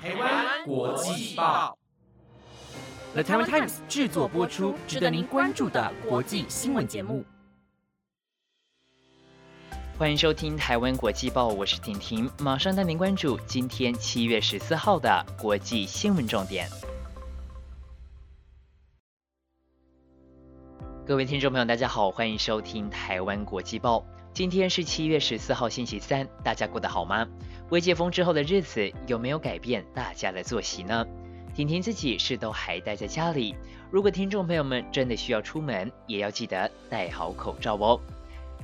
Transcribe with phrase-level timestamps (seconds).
[0.00, 1.76] 台湾国际报
[3.14, 7.24] ，The Taiwan Times 制作播出，值得您关注的国际新闻节目。
[9.98, 16.68] 欢迎收听台湾国际报，我是婷婷，马上带您关注今天七月十四号的国际新闻重点。
[21.04, 24.06] 各位听众朋友，大家好，欢迎收听台湾国际报。
[24.32, 27.26] 今天是七月十四号，星期三，大家过得好吗？
[27.70, 31.06] 未解封之后的日子有没有改变大家的作息呢？
[31.54, 33.54] 婷婷自己是都还待在家里。
[33.90, 38.00] 如果听众朋友们真的需要出门，也要记得戴好口罩哦。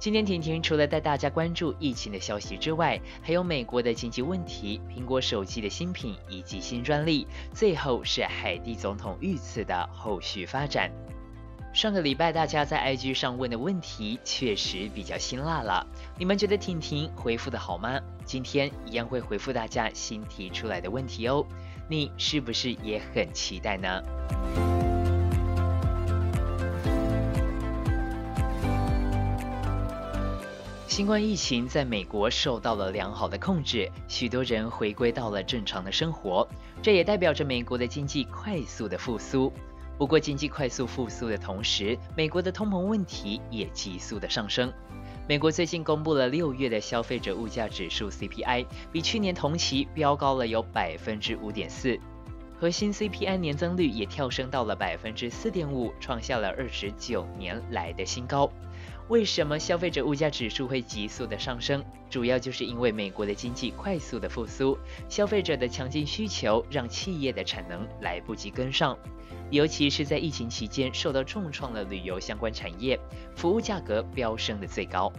[0.00, 10.90] 今天婷婷除了带大家关注疫情的消息之外，还有美国的经济问题、苹果手机的新品以及新专利，最后是海地总统遇刺的后续发展。
[11.78, 15.86] 上个礼拜大家在 IG 上问的问题确实比较辛辣了，
[16.18, 18.00] 你们觉得婷婷回复的好吗？
[18.24, 21.46] 今天一样会回复大家新提出来的问题哦，
[21.88, 24.02] 你是不是也很期待呢？
[30.88, 36.44] 新冠疫情在美国受到了良好的控制，许多人回归到了正常的生活，
[36.82, 39.52] 这也代表着美国的经济快速的复苏。
[39.98, 44.72] 不过，经济快速复苏的同时，美国的通膨问题也急速的上升。
[45.26, 51.98] 美国最近公布了六月的消费者物价指数 CPI，比去年同期飙高了有百分之五点四，
[52.60, 58.48] 核心 CPI 年增率也跳升到了百分之四点五，创下了二十九年来的新高。
[59.08, 61.82] 为什么消费者物价指数会急速的上升？
[62.10, 64.78] 主要就是因为美国的经济快速的复苏，
[65.08, 68.98] 消费者的强劲需求让企业的产能来不及跟上，
[69.50, 73.00] 尤其是在疫情期间受到重创的旅游相关产业，
[73.34, 75.10] 服务价格飙升的最高。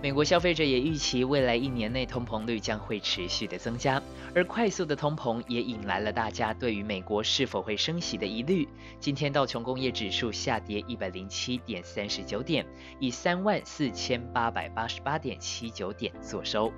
[0.00, 4.00] 美国消费者也预期未来一年内通膨率将会持续的增加，
[4.32, 8.68] 而快速的通膨也引来了大家对于美国是否会升息的疑虑。
[9.00, 12.64] 今天道琼工业指数下跌一百零七点三十九点，
[13.00, 16.72] 以三万四千八百八十八点七九点作收。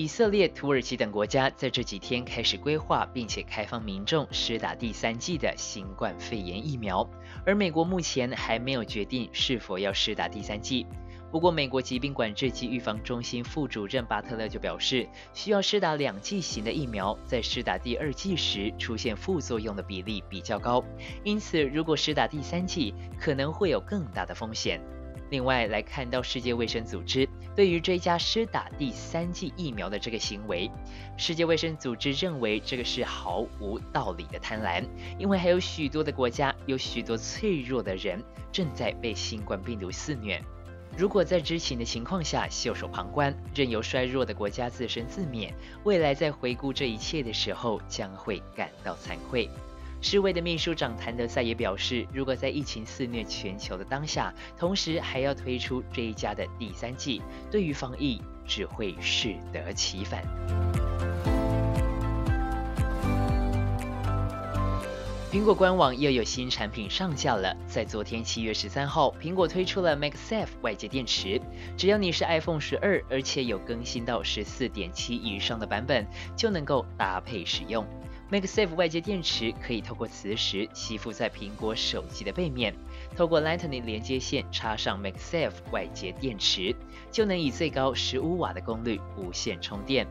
[0.00, 7.06] 以色列、土耳其等国家在这几天开始规划并且开放民众施打第三剂的新冠肺炎疫苗，
[7.44, 10.86] 而美国目前还没有决定是否要施打第三剂。
[11.30, 20.82] 不过，美国疾病管制及预防中心副主任巴特勒就表示，需要施打两剂型的疫苗，在施打第二剂时出现副作用的比例比较高，
[21.24, 24.80] 因此如果施打第三剂，可能会有更大的风险。
[25.30, 30.70] 另外来看到世界卫生组织对于追加施打第三剂疫苗的这个行为，
[31.16, 34.84] 世界卫生组织认为这个是毫无道理的贪婪，
[35.18, 40.42] 因为还有许多的国家有许多脆弱的人正在被新冠病毒肆虐。
[40.96, 45.54] 如果在知情的情况下袖手旁观，任由衰弱的国家自生自灭，
[45.84, 49.48] 未来在回顾这一切的时候将会感到惭愧。
[50.02, 60.24] 世卫的秘书长谭德赛也表示，如果在疫情肆虐全球的当下，同时还要推出追加的第三季，对于防疫只会适得其反。
[65.30, 71.40] 苹果官网又有新产品上架了，在昨天七月十三号，苹果推出了 MagSafe 外接电池，
[71.76, 77.86] 只要你是 iPhone 十二，而且有更新到十四点七以上的版本，就能够搭配使用。
[78.30, 82.72] MagSafe 外接电池可以透过磁石吸附在苹果手机的背面，
[83.16, 86.72] 透过 Lightning 连接线插上 MagSafe 外接电池，
[87.10, 90.06] 就能以最高十五瓦的功率无线充电。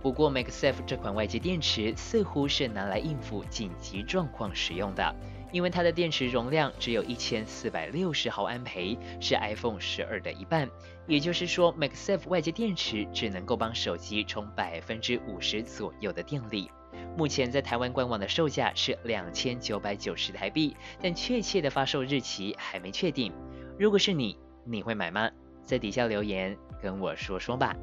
[0.00, 5.14] 不过，MagSafe 这款外接电池似乎是拿来应付紧急状况使用的，
[5.52, 10.66] 因为它的电池容量只有一千四百六十毫安培，是 iPhone 十二的一半。
[11.06, 16.70] 也就是说，MagSafe 外接电池只能够帮手机充百分之五十左右的电力。
[17.16, 23.32] 目前在台湾官网的售价是两千九百九十台币，但确切的发售日期还没确定。
[23.78, 25.30] 如果是你，你会买吗？
[25.64, 27.76] 在底下留言跟我说说吧。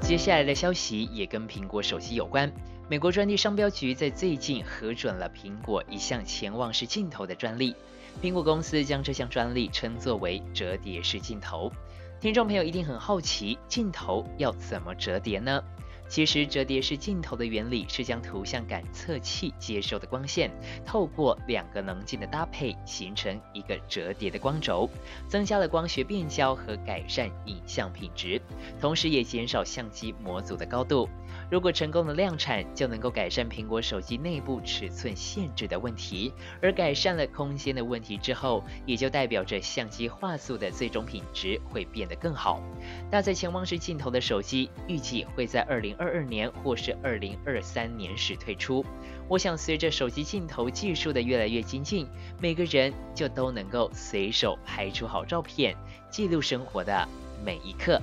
[0.00, 2.52] 接下来的消息也跟苹果手机有关。
[2.88, 7.74] 美国专利商标局在最近核准了苹果一项潜望式镜头的专利，
[8.22, 11.72] 苹果公司将这项专利称作为折叠式镜头。
[12.24, 15.62] 听众朋友一定很好奇，镜头要怎么折叠呢？
[16.14, 20.48] 其实折叠式镜头的原理是将图像感测器接收的光线，
[20.86, 24.88] 透过两个棱镜的搭配，形成一个折叠的光轴，
[25.26, 28.40] 增加了光学变焦和改善影像品质，
[28.80, 31.08] 同时也减少相机模组的高度。
[31.50, 36.32] 如果成功的量产，就能够改善苹果手机内部尺寸限制的问题。
[36.62, 42.62] 而改善了空间的问题之后，也就代表着相机画素的最终品质会变得更好。
[43.10, 48.84] 搭载潜望式镜头的手机，预计会在二零二二二年或是二零二三年时推出。
[49.26, 52.06] 我想，随着手机镜头技术的越来越精进，
[52.38, 55.74] 每个人就都能够随手拍出好照片，
[56.10, 57.08] 记录生活的
[57.42, 57.98] 每一刻。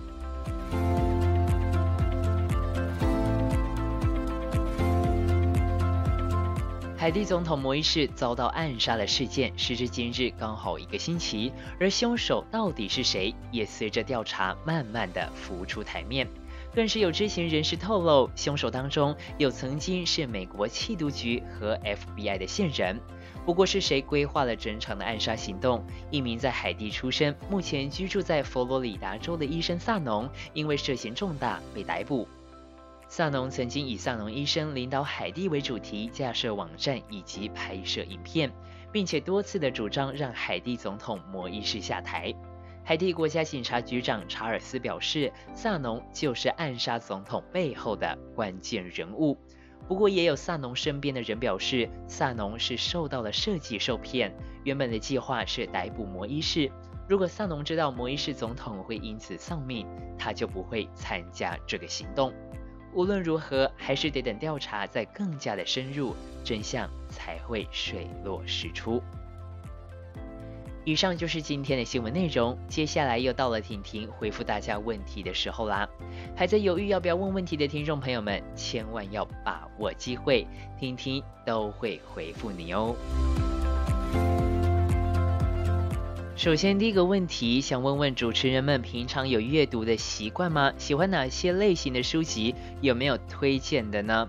[6.98, 16.28] 海地总统摩伊士遭到暗杀的事件，时至今日刚好一个星期，而凶手到底是谁，也随着调查慢慢的浮出台面。
[16.74, 23.00] 更是有知情人士透露，凶手当中有曾经是美国缉毒局和 FBI 的线人。
[23.46, 25.84] 不过是谁规划了整场的暗杀行动？
[26.12, 32.28] 一名在海地出生、目前居住在佛罗里达州的医生萨农，因为涉嫌重大被逮捕。
[33.10, 38.50] 萨农曾经以萨农医生领导海地为主题架设网站以及拍摄影片，
[38.92, 42.34] 并且多次的主张让海地总统摩伊士下台。
[42.92, 49.38] 海地国家警察局长查尔斯表示，萨农就是暗杀总统背后的关键人物。
[49.88, 54.36] 不过，也有萨农身边的人表示，萨农是受到了设计受骗，
[54.66, 56.70] 原本的计划是逮捕摩伊士。
[57.08, 59.88] 如果萨农知道摩伊士总统会因此丧命，
[60.20, 62.34] 他就不会参加这个行动。
[62.94, 69.02] 无论如何，还是得等调查再更加的深入，真相才会水落石出。
[70.84, 75.88] 以上就是今天的新闻内容，接下来又到了婷婷回复大家问题的时候啦。
[76.36, 80.48] 还在犹豫要不要问问题的听众朋友们，千万要把握机会，
[80.80, 82.96] 婷婷都会回复你哦。
[86.36, 90.74] 首先，第一个问题想问问主持人们，平常有阅读的习惯吗？
[90.80, 92.56] 喜欢哪些类型的书籍？
[92.82, 94.28] 有没有推荐的呢？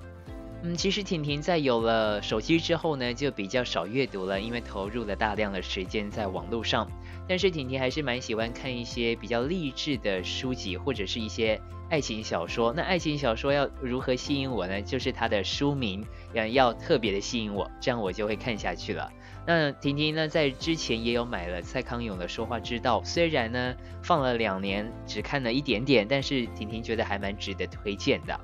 [0.65, 6.89] 嗯，其实婷婷在有了手机之后呢，就比较少阅读了，因为投入了大量的时间在网络上。
[7.29, 11.61] 但是婷婷还是蛮喜欢看一些比较励志的书籍，或者是一些
[11.91, 12.73] 爱情小说。
[12.73, 14.81] 那爱情小说要如何吸引我呢？
[14.83, 19.11] 就是它的书名要要特别的吸引我，这样我就会看下去了。
[19.45, 28.39] 那婷婷呢，在之前也有买了蔡康永的《说话之道》，虽然呢放了两年，只看了一点点，但是婷婷觉得还蛮值得推荐的。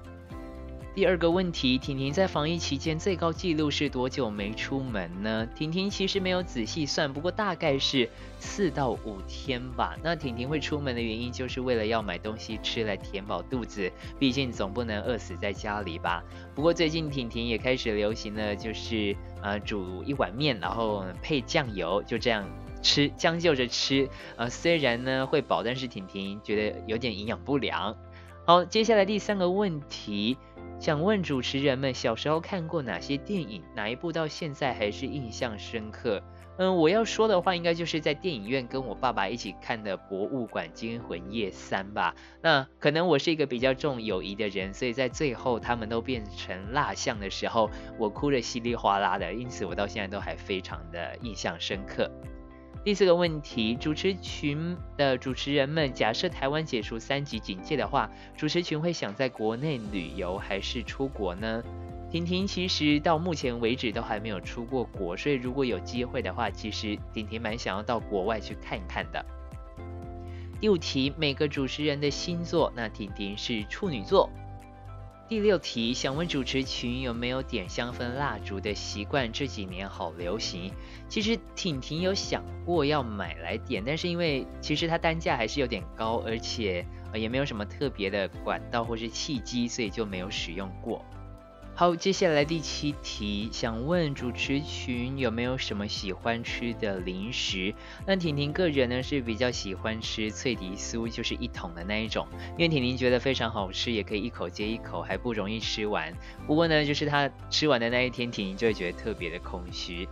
[0.98, 5.46] 第二个问题，婷婷在防疫期间最高纪录是多久没出门呢？
[5.54, 8.10] 婷婷其实没有仔细算，不过大概是
[8.40, 9.96] 四到五天吧。
[10.02, 16.20] 那婷婷会出门的原因，就是为了要买东西吃来填饱肚子，毕竟总不能饿死在家里吧。
[16.52, 22.44] 不过最近婷婷也开始流行了，就是呃煮一碗面，然后配酱油，就这样
[22.82, 24.08] 吃，将就着吃。
[24.34, 27.96] 呃，虽然呢会饱，但是婷婷觉得有点营养不良。
[28.44, 30.36] 好，接下来第三个问题。
[30.80, 33.62] 想问主持人们，小时候看过哪些电影？
[33.74, 36.22] 哪一部到现在还是印象深刻？
[36.56, 42.14] 嗯，我要说的话，应该就是在电影院跟我爸爸一起看的《博物馆惊魂夜三》吧。
[42.42, 52.10] 那可能我是一个比较重友谊的人，所以在最后他们都变成蜡像的时候，我哭得稀里哗啦的，因此我到现在都还非常的印象深刻。
[52.88, 61.62] 第四个问题，主持群的主持人们，假设台湾解除三级警戒的话，主持群会想在国内旅游还是出国呢？
[62.10, 69.22] 婷婷其实到目前为止都还没有出过国，所以如果有机会的话，其实婷婷蛮想要到国外去看一看的。
[70.58, 74.30] 第五题，每个主持人的星座，那婷婷是处女座。
[75.28, 79.30] 第六题，想问主持群有没有点香氛蜡烛的习惯？
[79.30, 80.72] 这几年好流行。
[81.06, 91.04] 其实婷婷有想过要买来点，但是因为其实它单价还是有点高，而且也没有什么特别的管道或是契机，所以就没有使用过。
[91.78, 97.72] 好，接下来第七题，想问主持群有没有什么喜欢吃的零食？
[98.04, 106.12] 那婷婷个人呢是比较喜欢吃脆迪酥，就是一桶的那一种，因为婷婷觉得非常好吃，也可以一口接一口，还不容易吃完。
[106.48, 110.08] 不过呢，就是她吃完的那一天，婷婷就会觉得特别的空虚。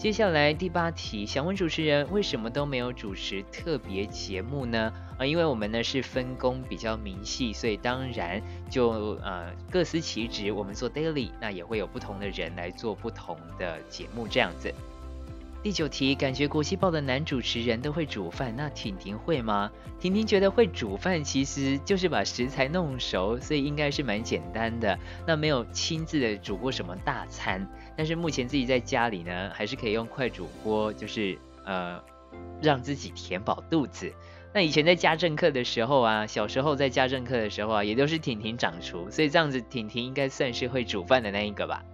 [0.00, 4.90] 接下来第八题，想问主持人为什么都没有主持特别节目呢？
[5.18, 8.40] 啊，因为我们呢是分工比较明细，所以当然
[8.70, 8.92] 就
[9.22, 10.52] 呃各司其职。
[10.52, 14.72] 我们做 daily，那也会有不同的人来做不同的节目这样子。
[15.62, 19.70] 第九题，感觉国际报的男主持人都会煮饭，那婷婷会吗？
[19.98, 24.98] 婷婷觉得会煮饭其实就是把食材弄熟，所以应该是蛮简单的。
[25.26, 32.02] 那没有亲自的煮过什么大餐，但是目前自己在家里呢，还是可以用快煮锅，就是呃
[32.62, 34.10] 让自己填饱肚子。
[34.54, 41.84] 那以前在家政课的时候啊，小时候在家政课的时候啊，也都是婷婷掌厨，所以这样子婷婷应该算是会煮饭的那一个吧。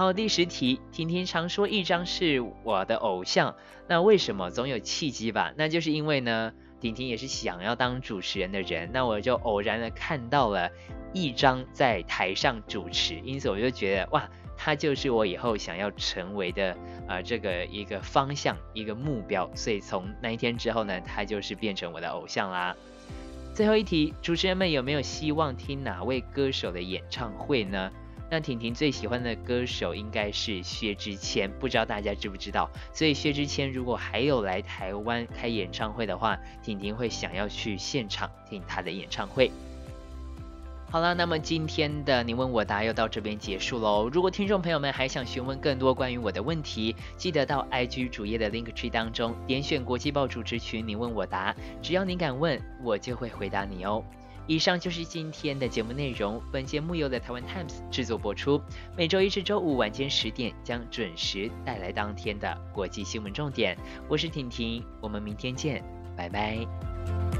[0.00, 3.54] 好，第十题，婷婷常说一张是我的偶像，
[3.86, 5.52] 那为什么总有契机吧？
[5.58, 10.70] 那就是因为呢，婷婷也是想要当主持人的人，那我就偶然的看到了
[11.12, 14.26] 一张在台上主持，因此我就觉得哇，
[14.56, 16.74] 他就是我以后想要成为的
[17.06, 22.74] 啊这个一个方向一个目标，所以从那一天之后呢，他就是变成我的偶像啦。
[23.52, 27.92] 最后一题，主持人们有没有希望听哪位歌手的演唱会呢？
[28.30, 32.70] 那婷婷最喜欢的歌手应该是薛之谦，不知道大家知不知道？
[32.92, 39.50] 所以薛之谦如果还有来台湾开演唱会的话，婷婷会想要去现场听他的演唱会。
[40.92, 44.08] 好了，那么今天的你问我答又到这边结束喽。
[44.12, 54.04] 如果听众朋友们还想询问更多关于我的问题，记得到 IG 主页的 Link Tree 当中点选国际报主持群，你问我答，只要你敢问，我就会回答你哦。
[54.46, 56.42] 以上就是今天的节目内容。
[56.50, 58.60] 本节目由的台湾 Times 制作播出，
[58.96, 63.76] 每周一至周五晚间十点将准时带来当天的国际新闻重点。
[64.08, 65.84] 我是婷婷，我们明天见，
[66.16, 67.39] 拜拜。